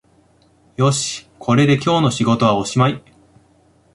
[0.77, 3.03] よし、これで今日の仕事はおしまい